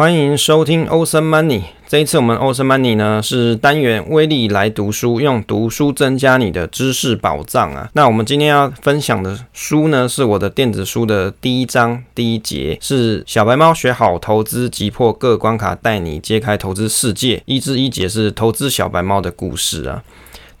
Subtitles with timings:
[0.00, 1.60] 欢迎收听欧森 Money。
[1.86, 7.86] 这一次我们欧森 Money 呢是单元威力来读书，用读书增加你的知识宝藏啊。
[7.92, 17.42] 那我们今天要分享的书呢，是我的电子书的第一章第一节，是小白猫学好投资，击破各关卡，带你揭开投资世界。
[17.44, 20.02] 一至一节是投资小白猫的故事啊。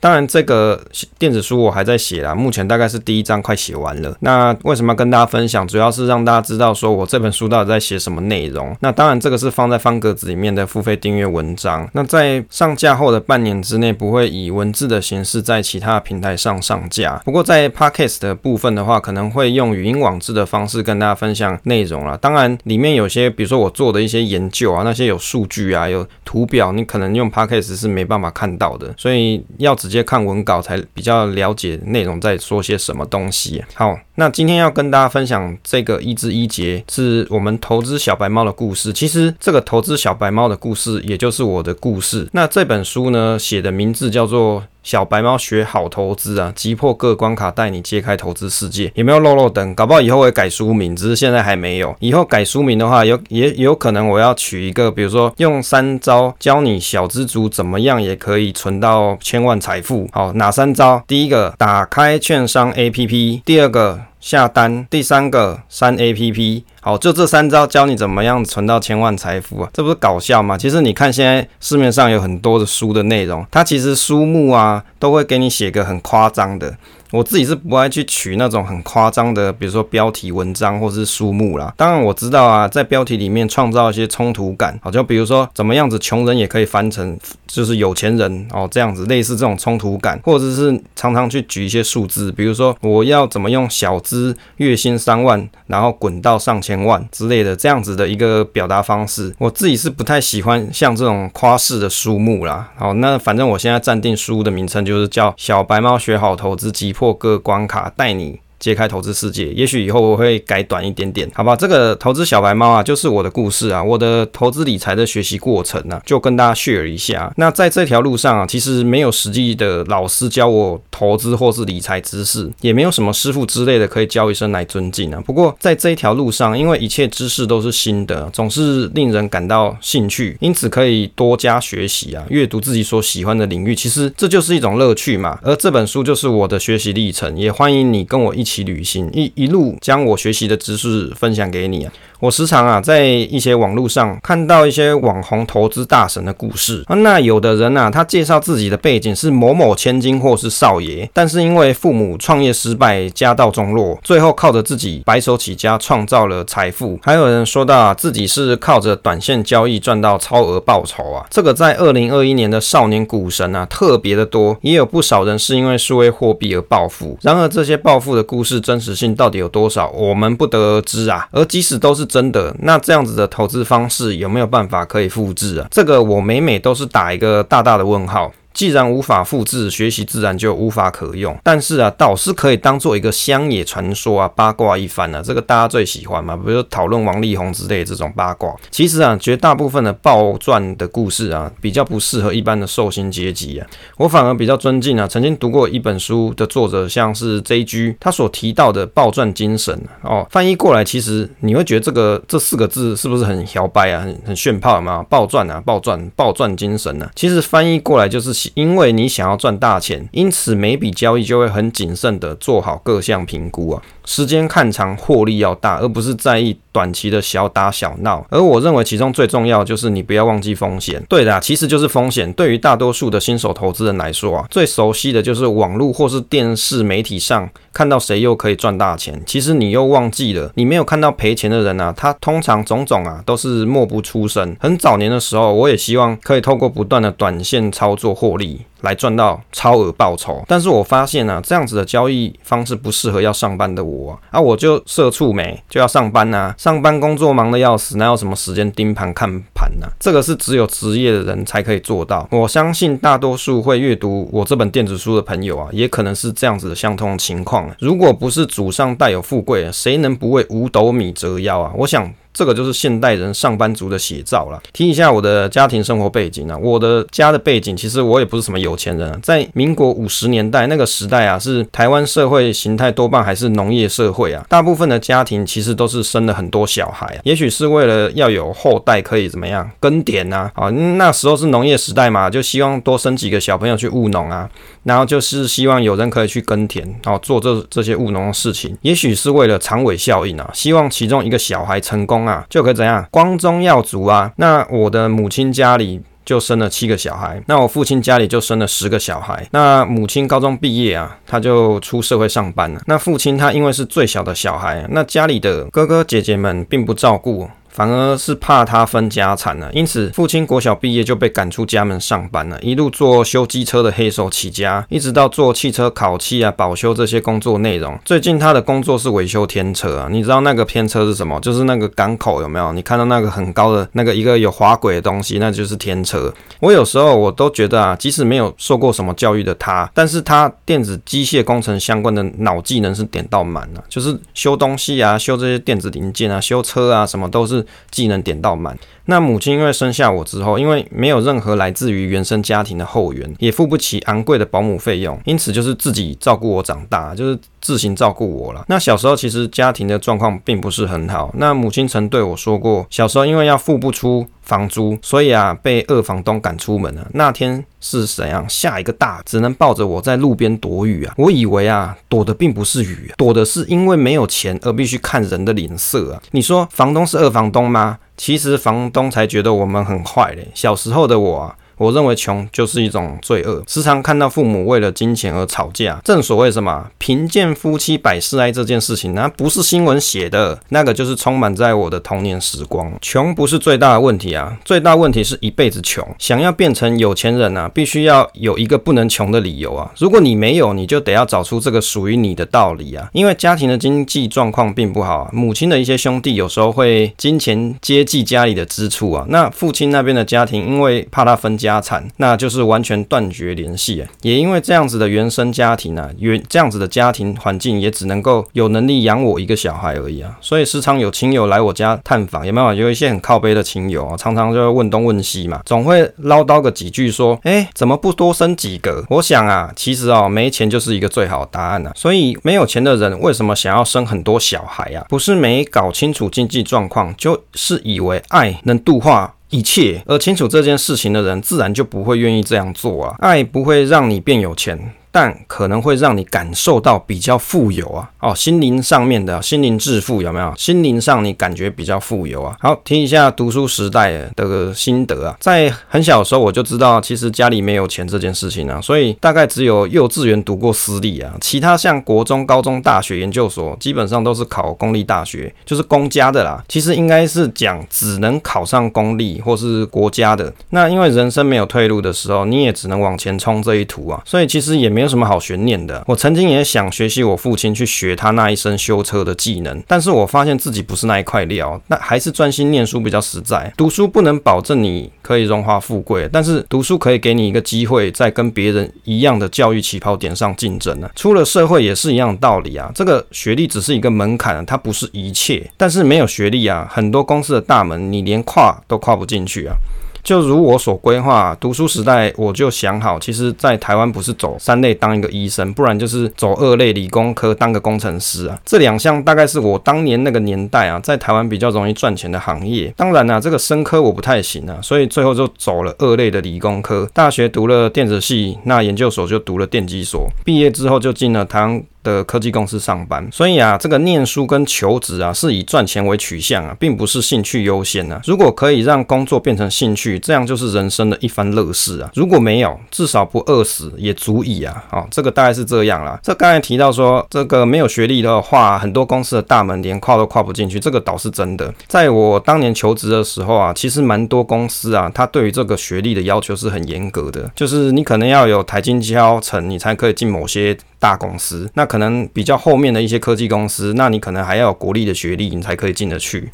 [0.00, 0.80] 当然，这个
[1.18, 4.16] 电子书我还在写啦，目前大概是第一章快写完了。
[4.20, 5.68] 那为什么要跟大家分享？
[5.68, 8.74] 主要是让大家知道说我这本书到底在写什么内容。
[8.80, 11.86] 那当然，这个是放在方格子里面的付费订阅文章。
[11.92, 17.20] 那在上架后的半年之内，不会以文字的形式在其他平台上上架。
[17.22, 22.16] 不过在 Podcast 的部分的话，可能会用语音网志的方式跟大家分享内容啦。
[22.16, 29.89] 当然，里面有些，比如说我做的一些研究啊，那些有数据啊，有图表，你可能用 Podcast 是没办法看到的，所以要只。
[29.90, 33.62] 直接看文稿才比较了解内容在说些什么东西。
[33.74, 38.92] 好，那今天要跟大家分享这个一至一节，是我们投资小白猫的故事。
[38.92, 42.28] 其实这个投资小白猫的故事，也就是我的故事。
[42.32, 44.62] 那这本书呢，写的名字叫做。
[44.82, 48.90] 小白猫学好投资啊，击破各关卡，带你揭开投资世界。
[48.94, 49.74] 有没有漏漏等？
[49.74, 51.94] 搞不好以后会改书名，只是现在还没有。
[52.00, 60.08] 以后改书名的话，有也有可能我要取一个，比如说用三招教你小资族怎么样也可以存到千万财富。
[60.12, 61.02] 好，哪三招？
[61.06, 66.62] 第一个，打开券商 APP；第二个，下单；第三个，三 APP。
[66.82, 70.56] 好，就这三招教你怎么样存到千万财富啊，这不是搞笑吗？
[70.56, 76.76] 其实你看现在市面上有很多的书的内容，它其实书目啊都会给你写个很夸张的。
[77.10, 81.72] 我自己是不爱去取那种很夸张的，比如说标题文章或者是书目啦。
[81.76, 102.70] 当然我知道啊，在标题里面创造一些冲突感，好，就比如说怎么样子穷人也可以翻成就是有钱人哦，这样子类似这种冲突感，或者是常常去举一些数字，比如说我要怎么用小资月薪三万，然后滚到上千万之类的这样子的一个表达方式，我自己是不太喜欢像这种夸式的书目啦。
[102.76, 111.56] 好，那反正我现在暂定书的名称就是叫《小白猫学好投资击破各关卡，带你揭开投资世界，也许以后我会改短一点点，好吧？
[111.56, 117.32] 这个投资小白猫啊，就是我的故事啊，我的投资理财的学习过程、啊，就跟大家 share 一下。
[117.38, 125.22] 那在这条路上啊，其实没有实际的老师教我投资或是理财知识，也没有什么师傅之类的可以叫一声来尊敬啊。
[125.24, 135.38] 不过在这一条路上，因为一切知识都是新的，总是令人感到兴趣，因此可以多加学习啊，阅读自己所喜欢的领域，其实这就是一种乐趣嘛。
[135.42, 138.49] 而这本书就是我的学习历程，也欢迎你跟我一起。
[138.50, 141.92] 起旅行，一一路将我学习的知识分享给你啊。
[142.18, 146.94] 我时常啊，在一些网络上看到一些网红投资大神的故事啊。
[146.96, 156.98] 那有的人啊，他介绍自己的背景是某某千金或是少爷，但是因为父母创业失败，家道中落，最后靠着自己白手起家创造了财富。
[157.02, 161.24] 还有人说到啊，自己是靠着短线交易赚到超额报酬啊。
[161.30, 167.16] 这个在二零二一年的少年股神啊，特别的多，也有不少人是因为数位货币而暴富。
[167.22, 171.28] 然而这些暴富的故故事真实性到底有多少，我们不得而知啊。
[171.30, 175.68] 而即使都是真的，那这样子的投资方式有没有办法可以复制啊？
[175.70, 178.32] 这个我每每都是打一个大大的问号。
[178.52, 181.38] 既然无法复制，学习自然就无法可用。
[181.42, 188.52] 但是啊，倒是可以当做一个乡野传说啊，八卦一番啊，这个大家最喜欢嘛，比如说讨论王力宏之类的这种八卦。
[188.70, 193.66] 其实啊，绝大部分的暴赚的故事啊，比较不适合一般的寿星阶级啊。
[193.96, 205.02] 我反而比较尊敬啊，曾经读过一本书的作者，像是 JG，他所提到的暴赚精神哦，翻译过来，其实你会觉得这个这四个字是不是很摇摆啊，很很炫炮嘛？
[205.04, 207.08] 暴赚啊，暴赚，暴赚精神啊。
[207.14, 208.39] 其实翻译过来就是。
[208.54, 213.82] 因为你想要赚大钱，因此每笔交易就会很谨慎的做好各项评估啊。
[214.10, 218.26] 时间看长，获利要大，而不是在意短期的小打小闹。
[218.28, 221.00] 而我认为其中最重要就是你不要忘记风险。
[221.08, 222.32] 对的，其实就是风险。
[222.32, 234.56] 对于大多数的新手投资人来说啊，最熟悉的就是网络或是电视媒体上看到谁又可以赚大钱，其实你又忘记了，你没有看到赔钱的人啊，他通常种种啊都是默不出声。
[234.58, 238.62] 很早年的时候，我也希望可以透过不断的短线操作获利。
[238.80, 249.92] 来赚到超额报酬，但是我发现、啊，这样子的交易方式不适合要上班的我啊，啊我就社畜没就要上班呐、啊，上班工作忙的要死，哪有什么时间盯盘看盘呢、啊？
[249.98, 252.28] 这个是只有职业的人才可以做到。
[252.30, 257.68] 我相信大多数会阅读我这本电子书的朋友啊，也可能是这样子的相同情况。
[257.78, 261.72] 如果不是祖上带有富贵，谁能不为五斗米折腰啊？
[261.76, 262.12] 我想。
[262.32, 264.60] 这个就是现代人上班族的写照了。
[264.72, 284.48] 听一下我的家庭生活背景啊，我的家的背景其实我也不是什么有钱人啊，在民国五十年代那个时代啊，是台湾社会形态多半还是农业社会啊，大部分的家庭其实都是生了很多小孩，也许是为了要有后代可以怎么样耕田呐啊，那时候是农业时代嘛，就希望多生几个小朋友去务农啊，
[284.84, 294.32] 然后就是希望有人可以去耕田哦，做这这些务农的事情，也许是为了长尾效应啊，希望其中一个小孩成功啊，就可以怎样光宗耀祖啊。
[294.36, 299.46] 那我的母亲家里就生了七个小孩，那我父亲家里就生了十个小孩。
[299.50, 302.80] 那母亲高中毕业啊，他就出社会上班了。
[302.86, 307.48] 那父亲他因为是最小的小孩，那家里的哥哥姐姐们并不照顾。
[307.70, 317.98] 反而是怕他分家产了，因此父亲国小毕业就被赶出家门上班了，一路做修机车的黑手起家，一直到做汽车烤漆啊、保修这些工作内容。
[318.04, 321.38] 最近他的工作是维修天车啊，你知道那个天车是什么？
[321.40, 322.72] 就是那个港口有没有？
[322.72, 326.32] 你看到那个很高的那个一个有滑轨的东西，那就是天车。
[326.58, 337.64] 我有时候我都觉得啊，即使没有受过什么教育的他，但是他电子机械工程相关的脑技能是点到满了，就是修东西啊、修这些电子零件啊、修车啊，什么都是。
[337.90, 338.78] 技能点到满。
[339.06, 348.64] 那母亲因为生下我之后，因为没有任何来自于原生家庭的后援，也付不起昂贵的保姆费用，因此就是自己照顾我长大，就是自行照顾我了。
[348.68, 351.30] 那小时候其实家庭的状况并不是很好。
[351.34, 357.06] 那母亲曾对我说过，小时候因为要付不出房租，所以啊被二房东赶出门了。
[357.14, 358.48] 那天是怎样？
[358.48, 361.14] 下一个大，只能抱着我在路边躲雨啊。
[361.16, 366.22] 我以为啊躲的并不是雨，躲的是因为没有钱而必须看人的脸色啊。
[366.32, 367.98] 你说房东是二房东吗？
[368.16, 370.48] 其实房东才觉得我们很坏嘞。
[370.54, 371.56] 小时候的我啊。
[371.80, 375.98] 我认为穷就是一种罪恶，时常看到父母为了金钱而吵架。
[376.04, 382.92] 正所谓什么贫贱夫妻百事哀这件事情，那不是新闻写的，那个就是充满在我的童年时光。
[383.00, 386.06] 穷不是最大的问题啊，最大问题是一辈子穷。
[386.18, 389.90] 想要变成有钱人啊，必须要有一个不能穷的理由啊。
[389.96, 393.08] 如果你没有，你就得要找出这个属于你的道理啊。
[393.14, 399.24] 因为家庭的经济状况并不好啊，母亲的一些兄弟有时候会金钱接济家里的支出啊。
[399.30, 401.69] 那父亲那边的家庭，因为怕他分家。
[401.70, 404.04] 家产，那就是完全断绝联系！
[404.22, 410.36] 也因为这样子的原生家庭啊，原这样子的家庭环境，也只能够有能力养我一个小孩而已啊！
[410.40, 412.74] 所以时常有亲友来我家探访，有没有？
[412.74, 421.92] 有一些很靠背的亲友啊，常常就会问东问西嘛，总会唠叨个几句，说：“哎，怎么不多生几个？”我想啊，其实哦，没钱就是一个最好的答案啊！
[421.94, 425.04] 所以没有钱的人为什么想要生很多小孩啊？
[425.08, 429.34] 不是没搞清楚经济状况，就是以为爱能度化。
[429.50, 433.16] 一切，而清楚这件事情的人，自然就不会愿意这样做啊。
[433.18, 434.94] 爱不会让你变有钱。
[435.12, 440.54] 但可能会让你感受到比较富有啊，哦，心灵上面的心灵致富有没有？
[440.56, 442.56] 心灵上你感觉比较富有啊。
[442.60, 456.62] 好，听一下读书时代的心得啊，在很小的时候我就知道，其实家里没有钱这件事情啊，所以大概只有幼稚园读过私立啊，其他像国中、高中、大学、研究所，基本上都是考公立大学，就是公家的啦。
[456.68, 460.52] 其实应该是讲只能考上公立或是国家的。
[460.68, 464.99] 那因为人生没有退路的时候，你也只能往前冲这一途啊，所以其实也没。
[465.00, 466.04] 没有什么好悬念的。
[466.06, 473.72] 我曾经也想学习我父亲去学他那一身修车的技能，但是我发现自己不是那一块料，那还是专心念书比较实在。
[473.78, 481.08] 读书不能保证你可以荣华富贵，但是读书可以给你一个机会，在跟别人一样的教育起跑点上竞争呢。
[481.16, 482.92] 出了社会也是一样的道理啊。
[482.94, 485.66] 这个学历只是一个门槛，它不是一切。
[485.78, 489.74] 但是没有学历啊，很多公司的大门你连跨都跨不进去啊。
[490.22, 498.58] 就如我所规划，读书时代我就想好，其实，在台湾不是走三类当一个医生，不然就是走二类理工科当个工程师啊。
[498.64, 502.92] 这两项大概是我当年那个年代啊，在台湾比较容易赚钱的行业。
[502.96, 507.08] 当然啊，这个生科我不太行啊，所以最后就走了二类的理工科。
[507.12, 518.20] 大学读了电子系，那研究所就读了电机所，毕业之后就进了台湾的科技公司上班，所以啊，这个念书跟求职啊，是以赚钱为取向啊，并不是兴趣优先啊。
[518.24, 522.10] 如果可以让工作变成兴趣，这样就是人生的一番乐事啊。
[522.14, 524.84] 如果没有，至少不饿死也足矣啊。
[524.88, 526.18] 好，这个大概是这样啦。
[526.22, 531.72] 这刚才提到说，这个没有学历的话，很多公司的大门连跨都跨不进去，这个倒是真的。
[531.86, 541.68] 在我当年求职的时候啊，其实蛮多公司啊，他对于这个学历的要求是很严格的，就是你可能要有台清交成，你才可以进某些大公司。
[541.74, 546.48] 那可能比较后面的一些科技公司，那你可能还要有国立的学历，你才可以进得去。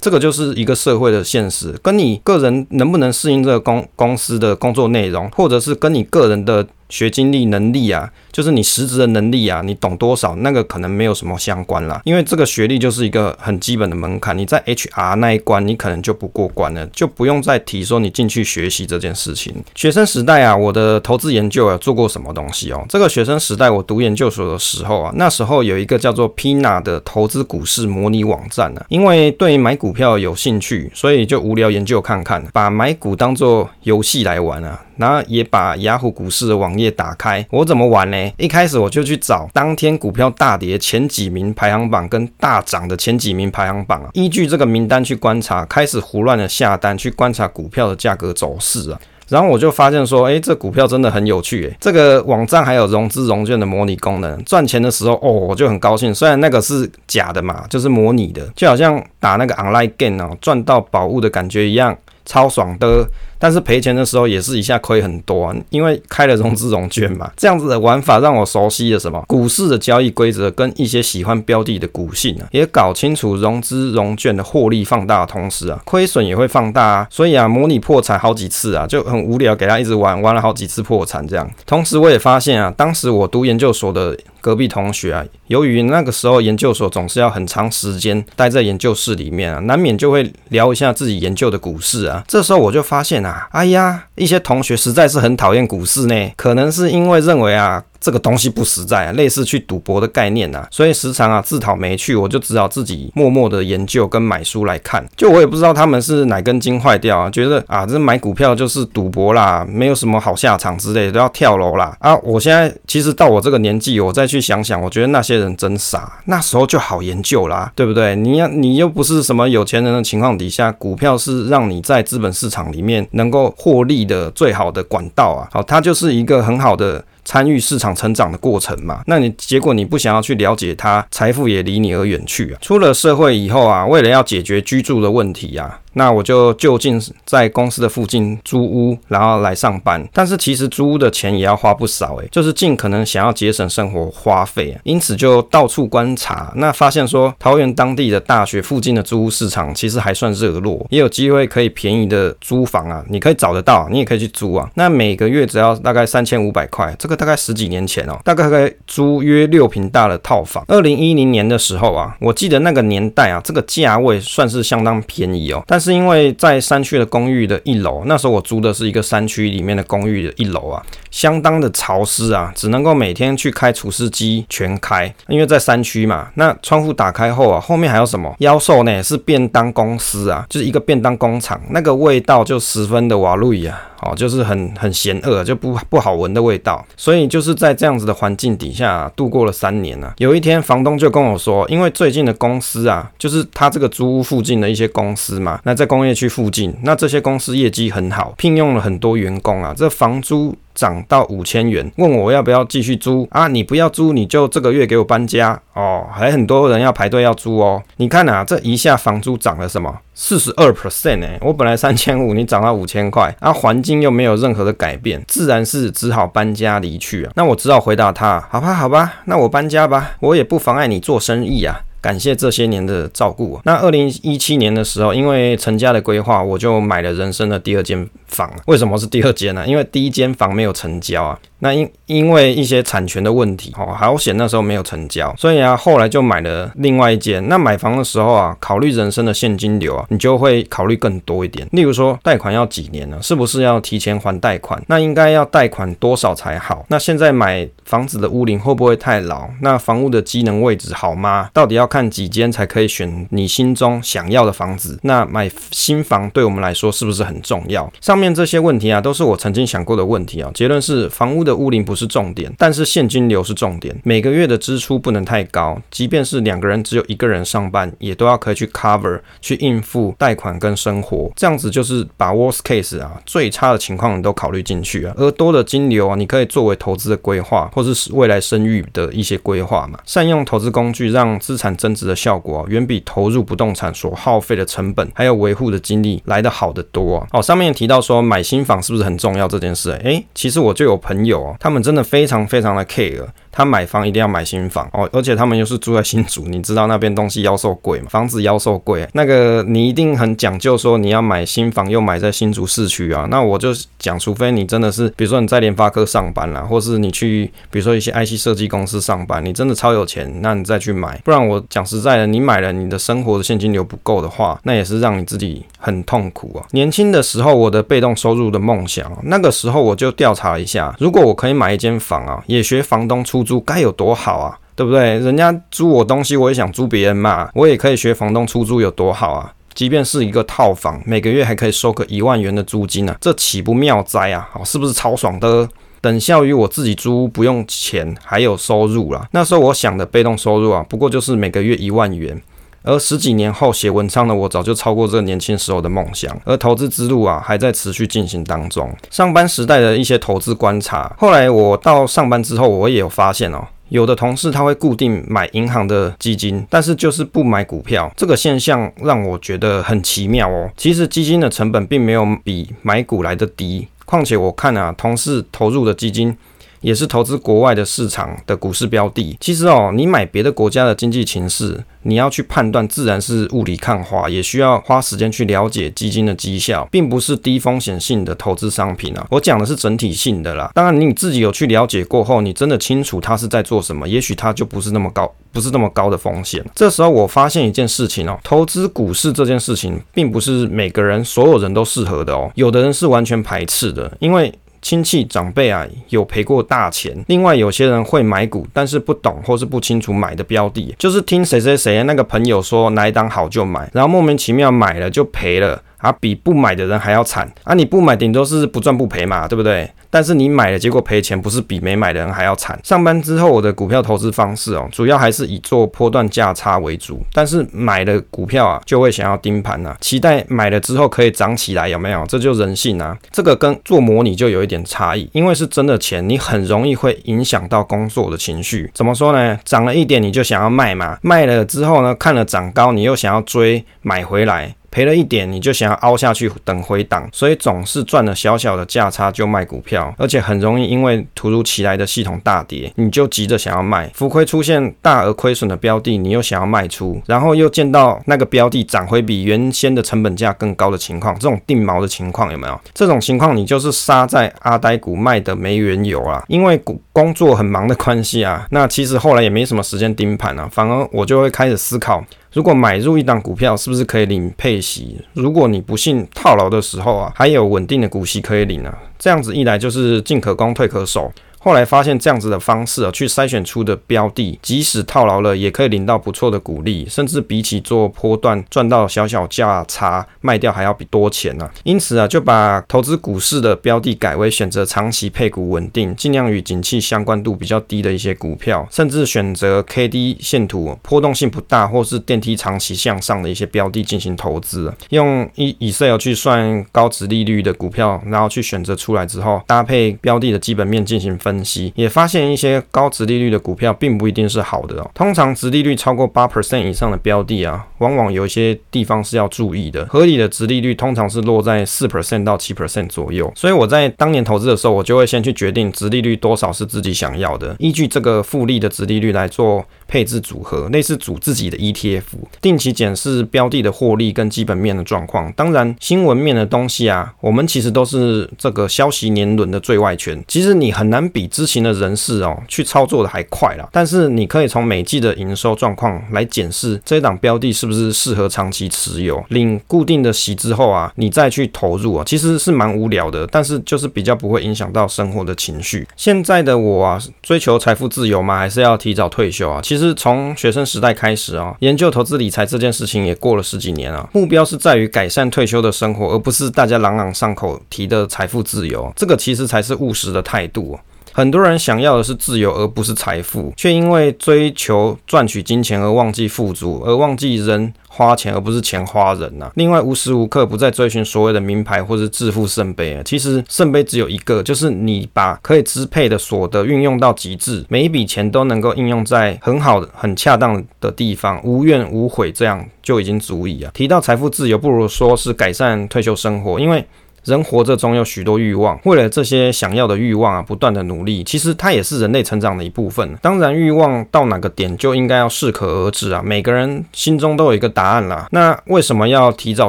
[0.00, 12.00] 这个就是一个社会的现实，跟你个人能不能适应这个公公司的工作内容，或者是跟你个人的学经历能力啊，就是你实质的能力啊，你懂多少，那个可能没有什么相关啦。
[12.04, 19.54] 因为这个学历就是一个很基本的门槛，你在 HR 那一关，你可能就不过关了，就不用再提说你进去学习这件事情。
[19.74, 22.84] 学生时代啊，我的投资研究啊，做过什么东西哦？
[22.88, 34.80] 这个学生时代我读研究所的时候啊，那时候有一个叫做 Pina 的投资股市模拟网站呢、啊，因为对买股票有兴趣，所以就无聊研究看看，把买股当做游戏来玩啊。
[34.98, 38.32] 然后也把雅虎股市的网页打开，我怎么玩呢？
[38.36, 49.00] 一开始我就去找当天股票大跌前几名排行榜跟大涨的前几名排行榜啊，依据这个名单去观察，开始胡乱的下单去观察股票的价格走势啊。
[49.28, 56.14] 然后我就发现说，哎，这股票真的很有趣，哎，这个网站还有融资融券的模拟功能，赚钱的时候哦，我就很高兴。
[56.14, 63.06] 虽然那个是假的嘛，就是模拟的，就好像打那个 online game 哦，赚到宝物的感觉一样，超爽的。
[63.38, 81.48] 但是赔钱的时候也是一下亏很多啊，因为开了融资融券嘛， 这样子的玩法让我熟悉了什么股市的交易规则跟一些喜欢标的的股性啊，也搞清楚融资融券的获利放大的同时啊，亏损也会放大啊，所以啊，模拟破产好几次啊，就很无聊，给他一直玩，玩了好几次破产这样。
[81.66, 93.48] 同时我也发现啊，当时我读研究所的隔壁同学啊，由于那个时候研究所总是要很长时间待在研究室里面啊，难免就会聊一下自己研究的股市啊，这时候我就发现啊。
[93.52, 97.82] 哎呀，一些同学实在是很讨厌股市呢，可能是因为认为啊。
[98.00, 105.04] 这个东西不实在啊，类似去赌博的概念啊，所以时常啊自讨没趣，我就只好自己默默的研究跟买书来看。
[105.16, 112.16] 就我也不知道他们是哪根筋坏掉啊，觉得啊这买股票就是赌博啦，没有什么好下场之类的，都要跳楼啦啊！
[112.18, 118.14] 我现在其实到我这个年纪，我再去想想，我觉得那些人真傻，那时候就好研究啦，对不对？
[118.14, 127.04] 你要你又不是什么有钱人的情况底下，股票是让你在资本市场里面能够获利的最好的管道啊，好，它就是一个很好的。
[127.24, 132.58] 参与市场成长的过程嘛，那你结果你不想要去了解它，财富也离你而远去啊。
[132.62, 135.78] 出了社会以后啊，为了要解决居住的问题啊。
[135.94, 140.06] 那我就就近在公司的附近租屋，然后来上班。
[140.12, 144.80] 但是其实租屋的钱也要花不少诶，就是尽可能想要节省生活花费啊。
[144.84, 153.04] 因此就到处观察，那发现说桃园当地的大学附近的租屋市场其实还算热络，也有机会可以便宜的租房啊。
[153.08, 154.70] 你可以找得到，你也可以去租啊。
[154.74, 160.64] 那每个月只要大概三千五百块，这个大概十几年前哦，大概可以租约六坪大的套房。
[160.68, 165.87] 二零一零年的时候啊，我记得那个年代啊，这个价位算是相当便宜哦，但是。
[165.88, 176.28] 是因为在山区的公寓的一楼，那时候我租的是一个山区里面的公寓的一楼啊，相当的潮湿啊，只能够每天去开除湿机全开，因为在山区嘛。
[176.34, 178.34] 那窗户打开后啊，后面还有什么？
[178.40, 179.02] 妖兽呢？
[179.02, 183.82] 是便当公司啊，就是一个便当工厂，那个味道就十分的瓦路易啊。
[184.00, 190.14] 哦，就是很很嫌恶，就不不好闻的味道，所以就是在这样子的环境底下度过了三年啊。
[190.18, 200.56] 有一天，房东就跟我说，因为最近的公司啊，就是他这个租屋附近的一些公司嘛，那在工业区附近，那这些公司业绩很好，聘用了很多员工啊，这房租。
[200.78, 203.48] 涨到五千元，问我要不要继续租啊？
[203.48, 206.06] 你不要租，你就这个月给我搬家哦。
[206.12, 207.82] 还很多人要排队要租哦。
[207.96, 209.92] 你看啊，这一下房租涨了什么？
[210.14, 211.36] 四十二 percent 哎！
[211.40, 217.32] 我本来三千五，你涨到五千块，啊，环境又没有任何的改变，自然是只好搬家离去啊。
[217.34, 221.80] 那我只好回答他，好吧，好吧，那我搬家吧，我也不妨碍你做生意啊。
[222.00, 223.60] 感谢这些年的照顾。
[223.64, 228.50] 那二零一七年的时候，因为成家的规划，我就买了人生的第二间房。
[228.66, 229.66] 为什么是第二间呢？
[229.66, 231.38] 因为第一间房没有成交啊。
[231.60, 237.46] 那因因为一些产权的问题，哦，好险那时候没有成交，所以啊，后来就买了另外一间。
[237.48, 241.66] 那买房的时候啊，考虑人生的现金流啊，你就会考虑更多一点。
[241.72, 243.18] 例如说，贷款要几年呢？
[243.20, 244.80] 是不是要提前还贷款？
[244.86, 246.86] 那应该要贷款多少才好？
[246.88, 249.48] 那现在买房子的屋龄会不会太老？
[249.60, 251.50] 那房屋的机能位置好吗？
[251.52, 254.96] 到底要看几间才可以选你心中想要的房子？
[255.02, 257.92] 那买新房对我们来说是不是很重要？
[258.00, 260.50] 上上面这些问题啊，都是我曾经想过的问题啊。
[260.52, 263.96] 结论是，房屋的屋龄不是重点，但是现金流是重点。
[264.02, 271.30] 每个月的支出不能太高，即便是两个人只有一个人上班，也都要可以去 cover 去应付贷款跟生活。
[271.36, 275.14] 这样子就是把 worst case 啊，最差的情况你都考虑进去啊。
[275.16, 279.96] 而多的金流啊，你可以作为投资的规划，或是未来生育的一些规划嘛。
[280.04, 287.28] 善用投资工具，让资产增值的效果啊，远比投入不动产所耗费的成本还有维护的精力来得好得多啊。
[287.30, 289.90] 哦，上面提到说买新房是不是很重要这件事？
[290.02, 291.54] 诶，其实我就有朋友。
[291.60, 293.26] 他们真的非常非常的 care。
[293.50, 298.06] 他买房一定要买新房哦，而且他们又是住在新竹，你知道那边东西妖兽贵嘛？
[298.08, 303.26] 房子妖兽贵，那个你一定很讲究，说你要买新房又买在新竹市区啊。
[303.30, 311.20] 那我就讲，除非你真的是，比如说你在联发科上班啦，或是你去，比如说一些 IC 设计公司上班，你真的超有钱，那你再去买。
[311.24, 316.66] 不然我讲实在的，你买了你的生活的现金流不够的话，那也是让你自己很痛苦啊。
[316.72, 325.18] 年轻的时候，我的被动收入的梦想，那个时候我就调查了一下，如果我可以买一间房啊，也学房东出租，该有多好啊，对不对？
[325.20, 329.52] 人家租我东西，我也想租别人嘛，我也可以学房东出租，有多好啊？
[329.74, 334.48] 即便是一个套房，每个月还可以收个一万元的租金呢、啊，这岂不妙哉啊？
[334.52, 335.68] 好，是不是超爽的？
[336.00, 339.26] 等效于我自己租不用钱，还有收入啦。
[339.32, 342.40] 那时候我想的被动收入啊，不过就是每个月一万元。
[342.88, 346.34] 而十几年后写文章的我，早就超过这个年轻时候的梦想。
[346.46, 348.90] 而投资之路啊，还在持续进行当中。
[349.10, 358.10] 上班时代的一些投资观察，后来我到上班之后，我也有发现哦，有的同事他会固定买银行的基金，但是就是不买股票。
[358.16, 360.70] 这个现象让我觉得很奇妙哦。
[360.74, 366.34] 其实基金的成本并没有比买股来得低，况且我看啊，同事投入的基金。
[366.80, 369.36] 也是投资国外的市场的股市标的。
[369.40, 379.26] 其实哦，你买别的国家的经济情势，你要去判断，自然是雾里看花，也需要花时间去了解基金的绩效，并不是低风险性的投资商品啊。
[379.30, 380.70] 我讲的是整体性的啦。
[380.74, 386.64] 当然，你自己有去了解过后，你真的清楚它是在做什么，也许它就不是那么高，不是那么高的风险。
[386.74, 394.52] 这时候我发现一件事情哦，投资股市这件事情，并不是每个人所有人都适合的哦，有的人是完全排斥的，因为。
[394.80, 397.16] 亲戚长辈啊，有赔过大钱。
[397.26, 405.82] 另外，有些人会买股，但是不懂或是不清楚买的标的，就是听谁谁谁那个朋友说哪一档好就买，然后莫名其妙买了就赔了。
[405.98, 407.74] 啊，比不买的人还要惨啊！
[407.74, 409.90] 你不买顶多是不赚不赔嘛，对不对？
[410.10, 412.78] 但是你买了，结果赔钱，不是比没买的人还要惨？
[412.82, 417.20] 上班之后，我的股票投资方式哦，主要还是以做波段价差为主。
[417.32, 422.24] 但是买了股票啊，就会想要盯盘啊，期待买了之后可以涨起来，有没有？
[422.26, 423.16] 这就人性啊！
[423.30, 428.90] 这个跟做模拟就有一点差异，因为是真的钱，你很容易会影响到工作的情绪。
[428.94, 429.58] 怎么说呢？
[429.64, 434.74] 涨了一点你就想要卖嘛，卖了之后呢，看了涨高，你又想要追买回来。
[434.90, 444.10] 赔了一点，你就想要凹下去等回档，所以总是赚了小小的价差就卖股票，而且很容易因为突如其来的系统大跌，你就急着想要卖。
[444.14, 452.80] 浮亏出现大额亏损的标的，你又想要卖出，然后又见到那个标的涨回比原先的成本价更高的情况，这种定锚的情况有没有？
[452.92, 456.44] 这种情况你就是杀在阿呆股卖的没缘由啊！
[456.48, 462.24] 因为股工作很忙的关系啊，那其实后来也没什么时间盯盘啊，反而我就会开始思考。
[462.52, 465.20] 如果买入一档股票，是不是可以领配息？
[465.34, 468.98] 如果你不幸套牢的时候啊，还有稳定的股息可以领啊。
[469.18, 471.30] 这样子一来就是进可攻退可守。
[471.60, 481.70] 后来发现这样子的方式啊，去筛选出的标的，即使套牢了，也可以领到不错的股利，甚至比起做波段赚到小小价差卖掉还要比多钱呢、啊。
[481.82, 494.94] 因此啊，就把投资股市的标的改为选择长期配股稳定，尽量与景气相关度比较低的一些股票，甚至选择 KD 线图波动性不大或是电梯长期向上的一些标的进行投资。
[495.10, 501.47] 用 Excel 去算高值利率的股票，然后去选择出来之后，搭配标的的基本面进行分。
[501.48, 505.10] 分析也发现一些高值利率的股票并不一定是好的哦。
[505.14, 510.04] 通常值利率超过八 percent 以上的标的啊，往往有一些地方是要注意的。
[510.06, 513.50] 合理的值利率通常是落在四 percent 到七 percent 左右。
[513.56, 522.22] 所以我在当年投资的时候，我就会先去决定值利率多少是自己想要的，依据这个复利的值利率来做配置组合，类似组自己的 ETF，
[522.62, 525.52] 定期检视标的的获利跟基本面的状况。
[525.52, 530.42] 当然，新闻面的东西啊，我们其实都是这个消息年轮的最外圈。
[530.48, 533.86] 其实你很难比知情的人士哦去操作的还快啦。
[533.92, 539.44] 但是你可以从每季的营收状况来检视这一档标的是不是适合长期持有。
[539.50, 546.08] 领固定的息之后啊，你再去投入啊，其实是蛮无聊的，但是就是比较不会影响到生活的情绪。
[546.16, 548.58] 现在的我啊，追求财富自由吗？
[548.58, 549.82] 还是要提早退休啊？
[549.82, 549.97] 其实。
[549.98, 554.30] 其实从学生时代开始啊，研究投资理财这件事情也过了十几年了。
[554.32, 559.12] 目标是在于改善退休的生活，而不是大家朗朗上口提的财富自由。
[559.16, 560.96] 这个其实才是务实的态度。
[561.38, 569.72] 很多人想要的是自由，而不是财富，却因为追求赚取金钱而忘记富足，而忘记人花钱，而不是钱花人呐、啊。
[569.76, 573.22] 另外，无时无刻不在追寻所谓的名牌或是致富圣杯啊。
[573.24, 583.92] 其实圣杯只有一个，就是你把可以支配的所得运用到极致，每一笔钱都能够应用在很好的、很恰当的地方，无怨无悔，这样就已经足矣啊。
[583.94, 587.06] 提到财富自由，不如说是改善退休生活，因为。
[587.48, 593.36] 人活着总有许多欲望，为了这些想要的欲望啊，不断的努力，其实它也是人类成长的一部分。
[593.40, 598.46] 当然，欲望到哪个点就应该要适可而止啊，每个人心中都有一个答案啦。
[598.50, 599.88] 那为什么要提早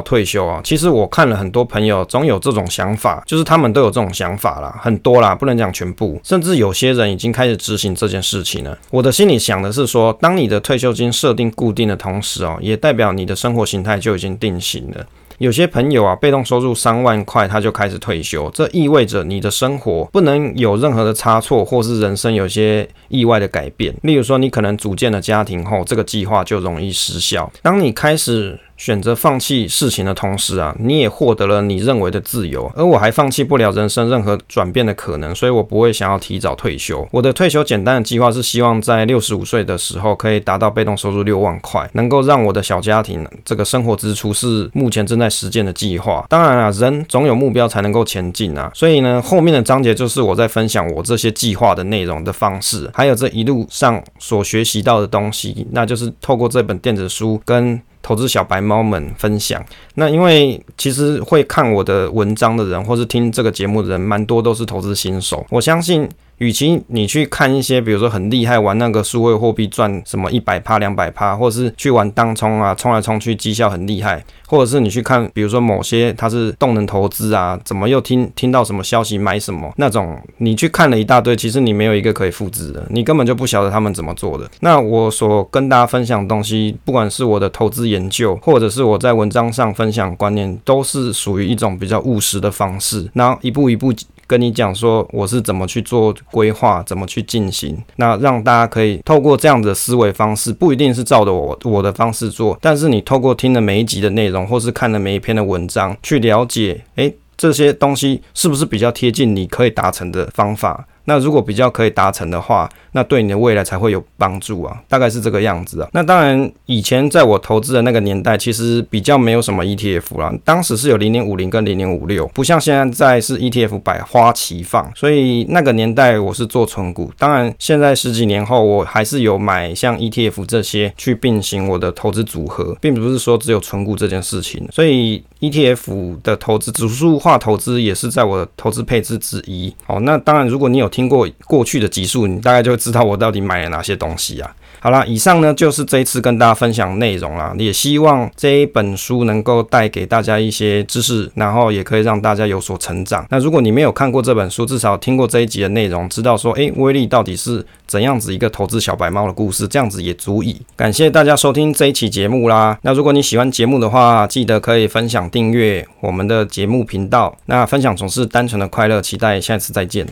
[0.00, 0.60] 退休啊？
[0.64, 8.78] 其实我看了很多朋友，总有这种想法，就是他们都有这种想法啦，很多啦，不能讲全部，甚至有些人已经开始执行这件事情了。
[8.90, 15.04] 我的心里想的是说，当你的退休金设定固定的同时哦，也代表你的生活形态就已经定型了。
[15.40, 23.94] 有些朋友啊，被动收入三万块，他就开始退休，这意味着你的生活不能有任何的差错，或是人生有些意外的改变。
[24.02, 27.50] 例如说，你可能组建了家庭后，这个计划就容易失效。
[27.62, 37.06] 当你开始选择放弃事情的同时啊，你也获得了你认为的自由，而我还放弃不了人生任何转变的可能，所以我不会想要提早退休。
[37.10, 46.24] 我的退休简单的计划是希望在六十五岁的时候可以达到被动收入六万块，能够让我的小家庭这个生活支出是目前正在实践的计划。
[46.30, 57.78] 当然啊，人总有目标才能够前进啊，所以呢，后面的章节就是我在分享我这些计划的内容的方式，还有这一路上所学习到的东西，那就是透过这本电子书跟。
[58.02, 65.46] 投资小白猫们分享，那因为其实会看我的文章的人，或是听这个节目的人，蛮多都是投资新手。
[65.50, 66.08] 我相信。
[66.40, 84.50] 与其你去看一些，比如说很厉害玩那个数位货币赚什么一百趴两百趴，或者是去玩当冲啊，冲来冲去绩效很厉害，或者是你去看，比如说某些它是动能投资啊，怎么又听听到什么消息买什么那种，你去看了一大堆，其实你没有一个可以复制的，你根本就不晓得他们怎么做的。
[84.60, 93.92] 那我所跟大家分享的东西，不管是我的投资研究，或者是我在文章上分享观念，都是属于一种比较务实的方式，然后一步一步。
[94.30, 110.86] 跟你讲说我是怎么去做规划，怎么去进行，那让大家可以透过这样的思维方式，不一定是照着我我的方式做，但是你透过听了每一集的内容，或是看了每一篇的文章，去了解，诶，这些东西是不是比较贴近你可以达成的方法？
[111.10, 115.88] 那如果比较可以达成的话，那对你的未来才会有帮助啊，大概是这个样子啊。
[115.92, 127.10] 那当然，以前在我投资的那个年代，其实比较没有什么 ETF 啦，当时是有零零五零跟零零五六，不像现在是 ETF 百花齐放，所以那个年代我是做存股。
[127.18, 134.64] 当然，现在十几年后，我还是有买像 ETF 这些去并行我的投资组合，并不是说只有存股这件事情。
[134.70, 139.74] 所以 ETF 的投资指数化投资也是在我的投资配置之一。
[139.84, 144.54] 好，那当然，如果你有听过过去的集数，你大概就会知道我到底买了哪些东西啊。
[144.80, 153.26] 好啦，以上呢就是这一次跟大家分享内容啦，也希望这一本书能够带给大家一些知识，然后也可以让大家有所成长。
[153.28, 160.60] 那如果你没有看过这本书，至少听过这一集的内容，知道说，诶，威力到底是怎样子一个投资小白猫的故事，这样子也足以。
[160.74, 162.78] 感谢大家收听这一期节目啦。
[162.80, 167.36] 那如果你喜欢节目的话，记得可以分享订阅我们的节目频道。
[167.44, 170.06] 那分享总是单纯的快乐，期待下次再见。